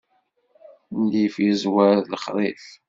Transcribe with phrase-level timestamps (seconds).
[1.01, 2.65] Nnif izwar lexṛif.